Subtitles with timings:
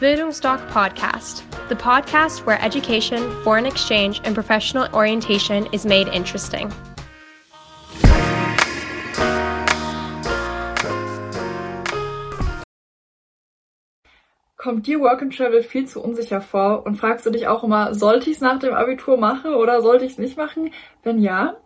[0.00, 6.72] Bildungsdoc Podcast, the podcast where education, foreign exchange, and professional orientation is made interesting.
[14.56, 17.92] Kommt dir Work and Travel viel zu unsicher vor und fragst du dich auch immer,
[17.92, 20.70] sollte ich es nach dem Abitur machen oder sollte ich es nicht machen?
[21.02, 21.56] Wenn ja,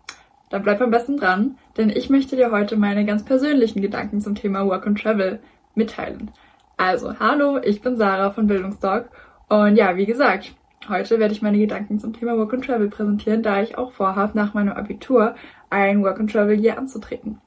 [0.49, 4.35] dann bleib am besten dran, denn ich möchte dir heute meine ganz persönlichen Gedanken zum
[4.35, 5.41] Thema Work and Travel
[5.75, 6.31] mitteilen.
[6.77, 9.09] Also, hallo, ich bin Sarah von Bildungsdoc
[9.49, 10.55] und ja, wie gesagt,
[10.89, 14.37] heute werde ich meine Gedanken zum Thema Work and Travel präsentieren, da ich auch vorhabe,
[14.37, 15.35] nach meinem Abitur
[15.71, 17.41] ein Work and Travel Year anzutreten.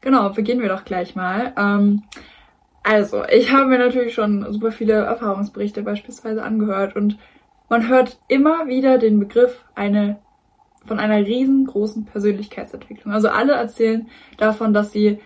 [0.00, 1.52] Genau, beginnen wir doch gleich mal.
[1.56, 2.02] Ähm,
[2.82, 7.18] also, ich habe mir natürlich schon super viele Erfahrungsberichte beispielsweise angehört und
[7.68, 10.18] man hört immer wieder den Begriff eine
[10.86, 13.12] von einer riesengroßen Persönlichkeitsentwicklung.
[13.12, 14.06] Also alle erzählen
[14.38, 15.18] davon, dass sie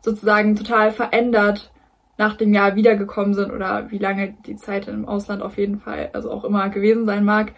[0.00, 1.72] sozusagen total verändert
[2.18, 6.10] nach dem Jahr wiedergekommen sind oder wie lange die Zeit im Ausland auf jeden Fall,
[6.12, 7.54] also auch immer gewesen sein mag,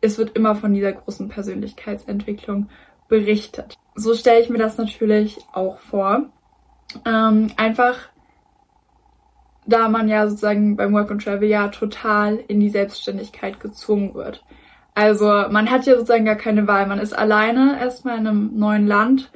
[0.00, 2.70] es wird immer von dieser großen Persönlichkeitsentwicklung
[3.08, 3.74] berichtet.
[3.94, 6.30] So stelle ich mir das natürlich auch vor.
[7.04, 8.08] Ähm, einfach
[9.66, 14.42] da man ja sozusagen beim Work and Travel ja total in die Selbstständigkeit gezwungen wird.
[14.94, 16.86] Also man hat ja sozusagen gar keine Wahl.
[16.86, 19.30] Man ist alleine erstmal in einem neuen Land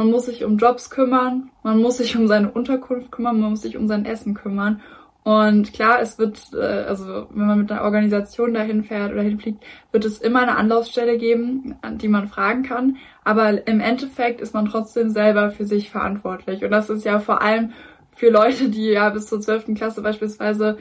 [0.00, 3.60] man muss sich um Jobs kümmern, man muss sich um seine Unterkunft kümmern, man muss
[3.60, 4.80] sich um sein Essen kümmern.
[5.24, 9.62] Und klar, es wird, äh, also wenn man mit einer Organisation dahin fährt oder hinfliegt,
[9.92, 12.96] wird es immer eine Anlaufstelle geben, an die man fragen kann.
[13.22, 16.64] Aber im Endeffekt ist man trotzdem selber für sich verantwortlich.
[16.64, 17.72] Und das ist ja vor allem
[18.16, 19.74] für Leute, die ja bis zur 12.
[19.74, 20.78] Klasse beispielsweise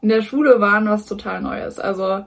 [0.00, 1.78] in der Schule waren, was total Neues.
[1.78, 2.24] Also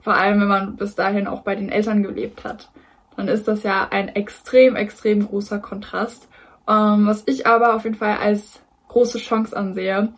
[0.00, 2.70] vor allem, wenn man bis dahin auch bei den Eltern gelebt hat
[3.16, 6.28] dann ist das ja ein extrem, extrem großer Kontrast.
[6.68, 10.12] Ähm, was ich aber auf jeden Fall als große Chance ansehe,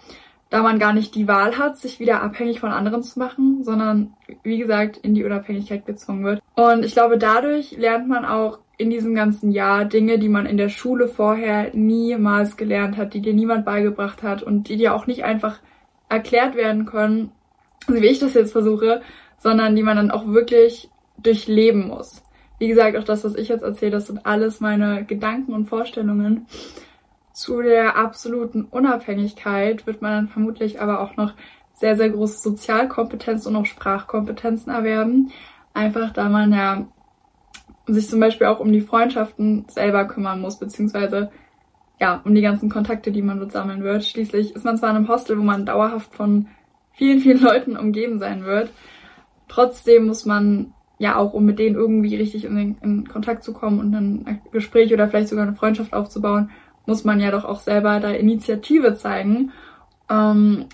[0.50, 4.14] da man gar nicht die Wahl hat, sich wieder abhängig von anderen zu machen, sondern
[4.42, 6.42] wie gesagt in die Unabhängigkeit gezwungen wird.
[6.54, 10.56] Und ich glaube, dadurch lernt man auch in diesem ganzen Jahr Dinge, die man in
[10.56, 15.06] der Schule vorher niemals gelernt hat, die dir niemand beigebracht hat und die dir auch
[15.06, 15.60] nicht einfach
[16.08, 17.32] erklärt werden können,
[17.86, 19.02] also wie ich das jetzt versuche,
[19.38, 22.22] sondern die man dann auch wirklich durchleben muss.
[22.58, 26.46] Wie gesagt, auch das, was ich jetzt erzähle, das sind alles meine Gedanken und Vorstellungen.
[27.32, 31.34] Zu der absoluten Unabhängigkeit wird man dann vermutlich aber auch noch
[31.74, 35.32] sehr, sehr große Sozialkompetenz und auch Sprachkompetenzen erwerben.
[35.72, 36.86] Einfach da man ja
[37.86, 41.30] sich zum Beispiel auch um die Freundschaften selber kümmern muss, beziehungsweise
[42.00, 44.04] ja, um die ganzen Kontakte, die man dort sammeln wird.
[44.04, 46.48] Schließlich ist man zwar in einem Hostel, wo man dauerhaft von
[46.92, 48.70] vielen, vielen Leuten umgeben sein wird.
[49.48, 53.80] Trotzdem muss man ja auch, um mit denen irgendwie richtig in, in Kontakt zu kommen
[53.80, 56.50] und ein Gespräch oder vielleicht sogar eine Freundschaft aufzubauen,
[56.86, 59.52] muss man ja doch auch selber da Initiative zeigen.
[60.10, 60.66] Ähm,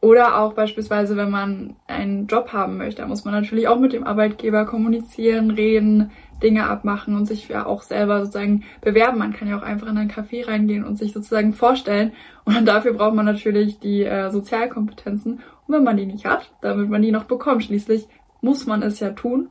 [0.00, 4.04] oder auch beispielsweise, wenn man einen Job haben möchte, muss man natürlich auch mit dem
[4.04, 6.10] Arbeitgeber kommunizieren, reden,
[6.42, 9.18] Dinge abmachen und sich ja auch selber sozusagen bewerben.
[9.18, 12.12] Man kann ja auch einfach in ein Café reingehen und sich sozusagen vorstellen.
[12.44, 15.34] Und dafür braucht man natürlich die äh, Sozialkompetenzen.
[15.34, 17.60] Und wenn man die nicht hat, wird man die noch bekommen.
[17.60, 18.08] Schließlich
[18.40, 19.50] muss man es ja tun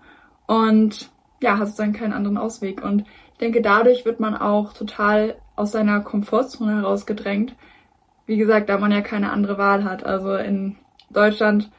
[0.51, 1.09] und
[1.41, 2.84] ja, hat sozusagen keinen anderen Ausweg.
[2.84, 7.56] Und ich denke, dadurch wird man auch total aus seiner Komfortzone herausgedrängt.
[8.25, 10.06] Wie gesagt, da man ja keine andere Wahl hat.
[10.06, 10.75] Also in
[11.09, 11.72] Deutschland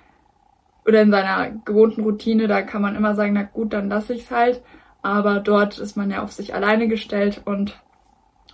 [0.86, 4.22] oder in seiner gewohnten Routine, da kann man immer sagen, na gut, dann lasse ich
[4.22, 4.62] es halt.
[5.02, 7.78] Aber dort ist man ja auf sich alleine gestellt und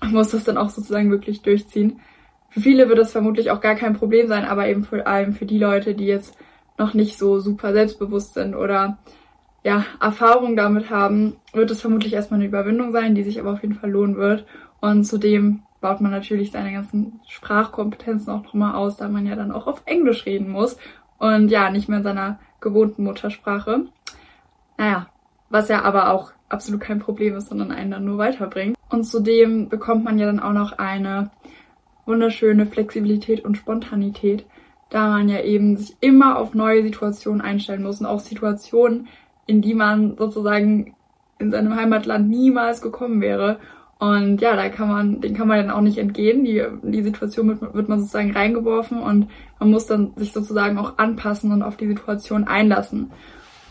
[0.03, 2.01] muss das dann auch sozusagen wirklich durchziehen.
[2.49, 5.47] Für viele wird das vermutlich auch gar kein Problem sein, aber eben vor allem für
[5.47, 6.37] die Leute, die jetzt
[6.77, 8.99] noch nicht so super selbstbewusst sind oder
[9.69, 13.61] ja, Erfahrung damit haben, wird es vermutlich erstmal eine Überwindung sein, die sich aber auf
[13.61, 14.47] jeden Fall lohnen wird.
[14.81, 19.53] Und zudem baut man natürlich seine ganzen Sprachkompetenzen auch nochmal aus, da man ja dann
[19.53, 20.79] auch auf Englisch reden muss
[21.19, 23.85] und ja, nicht mehr in seiner gewohnten Muttersprache.
[24.79, 25.09] Naja,
[25.51, 28.75] was ja aber auch absolut kein Problem ist, sondern einen dann nur weiterbringt.
[28.89, 31.31] Und zudem bekommt man ja dann auch noch eine
[32.07, 34.47] wunderschöne Flexibilität und Spontanität,
[34.89, 39.09] da man ja eben sich immer auf neue Situationen einstellen muss und auch Situationen,
[39.49, 40.95] in die man sozusagen
[41.39, 43.59] in seinem Heimatland niemals gekommen wäre.
[43.99, 46.45] Und ja, da kann man, den kann man dann auch nicht entgehen.
[46.45, 49.29] Die, die Situation wird, wird man sozusagen reingeworfen und
[49.59, 53.11] man muss dann sich sozusagen auch anpassen und auf die Situation einlassen.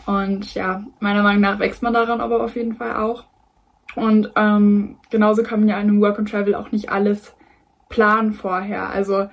[0.04, 3.24] Und ja, meiner Meinung nach wächst man daran aber auf jeden Fall auch.
[3.94, 7.34] Und ähm, genauso kann man ja in einem Work and Travel auch nicht alles
[7.88, 8.90] planen vorher.
[8.90, 9.28] Also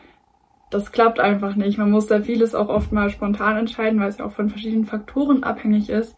[0.69, 1.77] das klappt einfach nicht.
[1.77, 4.85] Man muss da vieles auch oft mal spontan entscheiden, weil es ja auch von verschiedenen
[4.85, 6.17] Faktoren abhängig ist,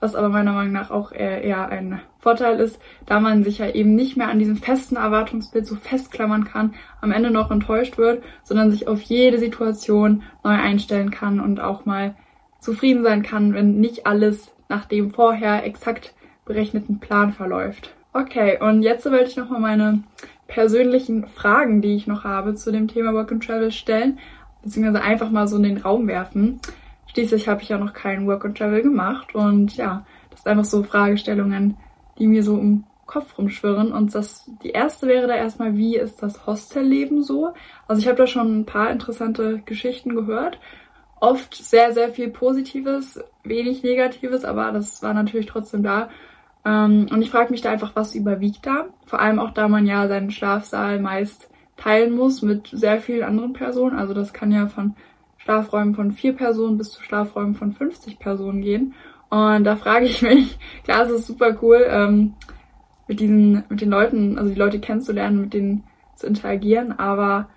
[0.00, 3.94] was aber meiner Meinung nach auch eher ein Vorteil ist, da man sich ja eben
[3.94, 8.70] nicht mehr an diesem festen Erwartungsbild so festklammern kann, am Ende noch enttäuscht wird, sondern
[8.70, 12.14] sich auf jede Situation neu einstellen kann und auch mal
[12.60, 16.14] zufrieden sein kann, wenn nicht alles nach dem vorher exakt
[16.44, 17.94] berechneten Plan verläuft.
[18.12, 20.02] Okay, und jetzt wollte ich nochmal meine
[20.46, 24.18] persönlichen Fragen, die ich noch habe zu dem Thema Work and Travel stellen,
[24.62, 26.60] beziehungsweise einfach mal so in den Raum werfen.
[27.06, 30.64] Schließlich habe ich ja noch kein Work and Travel gemacht und ja, das sind einfach
[30.64, 31.76] so Fragestellungen,
[32.18, 33.92] die mir so im Kopf rumschwirren.
[33.92, 37.52] Und das, die erste wäre da erstmal, wie ist das Hostelleben so?
[37.86, 40.58] Also ich habe da schon ein paar interessante Geschichten gehört.
[41.20, 46.10] Oft sehr, sehr viel Positives, wenig Negatives, aber das war natürlich trotzdem da.
[46.64, 48.86] Ähm, und ich frage mich da einfach, was überwiegt da?
[49.06, 53.52] Vor allem auch, da man ja seinen Schlafsaal meist teilen muss mit sehr vielen anderen
[53.52, 53.96] Personen.
[53.96, 54.94] Also das kann ja von
[55.38, 58.94] Schlafräumen von vier Personen bis zu Schlafräumen von 50 Personen gehen.
[59.28, 62.34] Und da frage ich mich, klar, es ist super cool, ähm,
[63.06, 65.84] mit diesen, mit den Leuten, also die Leute kennenzulernen, mit denen
[66.14, 67.48] zu interagieren, aber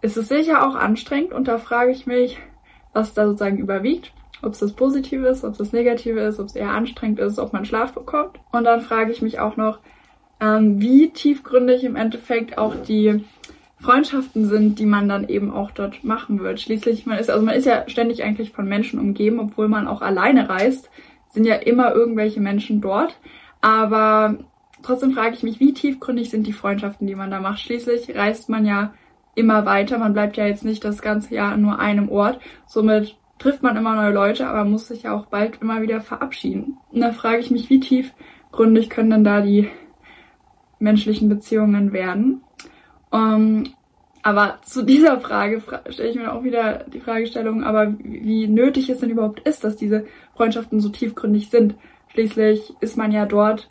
[0.00, 2.38] es ist sicher auch anstrengend und da frage ich mich,
[2.92, 4.12] was da sozusagen überwiegt
[4.44, 7.38] ob es das Positive ist, ob es das Negative ist, ob es eher anstrengend ist,
[7.38, 8.38] ob man Schlaf bekommt.
[8.52, 9.78] Und dann frage ich mich auch noch,
[10.40, 13.24] ähm, wie tiefgründig im Endeffekt auch die
[13.80, 16.60] Freundschaften sind, die man dann eben auch dort machen wird.
[16.60, 20.00] Schließlich, man ist, also man ist ja ständig eigentlich von Menschen umgeben, obwohl man auch
[20.00, 20.90] alleine reist,
[21.28, 23.18] sind ja immer irgendwelche Menschen dort.
[23.60, 24.38] Aber
[24.82, 27.60] trotzdem frage ich mich, wie tiefgründig sind die Freundschaften, die man da macht.
[27.60, 28.94] Schließlich reist man ja
[29.34, 29.98] immer weiter.
[29.98, 32.40] Man bleibt ja jetzt nicht das ganze Jahr an nur einem Ort.
[32.66, 36.78] Somit trifft man immer neue Leute, aber muss sich ja auch bald immer wieder verabschieden.
[36.90, 39.68] Und da frage ich mich, wie tiefgründig können denn da die
[40.78, 42.42] menschlichen Beziehungen werden?
[43.10, 43.64] Um, ähm,
[44.26, 49.00] aber zu dieser Frage stelle ich mir auch wieder die Fragestellung, aber wie nötig es
[49.00, 51.74] denn überhaupt ist, dass diese Freundschaften so tiefgründig sind.
[52.08, 53.68] Schließlich ist man ja dort,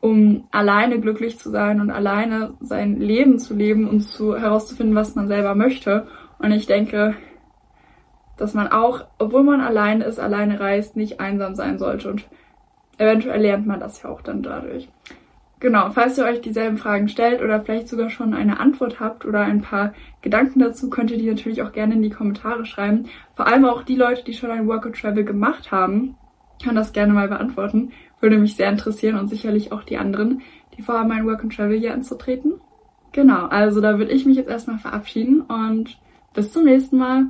[0.00, 5.16] um alleine glücklich zu sein und alleine sein Leben zu leben und zu herauszufinden, was
[5.16, 6.06] man selber möchte.
[6.38, 7.16] Und ich denke,
[8.36, 12.10] dass man auch, obwohl man alleine ist, alleine reist, nicht einsam sein sollte.
[12.10, 12.28] Und
[12.98, 14.88] eventuell lernt man das ja auch dann dadurch.
[15.60, 19.40] Genau, falls ihr euch dieselben Fragen stellt oder vielleicht sogar schon eine Antwort habt oder
[19.40, 23.06] ein paar Gedanken dazu, könnt ihr die natürlich auch gerne in die Kommentare schreiben.
[23.34, 26.16] Vor allem auch die Leute, die schon ein Work and Travel gemacht haben,
[26.62, 27.92] können das gerne mal beantworten.
[28.20, 30.42] Würde mich sehr interessieren und sicherlich auch die anderen,
[30.76, 32.60] die vorhaben, ein Work and Travel hier anzutreten.
[33.12, 35.96] Genau, also da würde ich mich jetzt erstmal verabschieden und
[36.34, 37.28] bis zum nächsten Mal.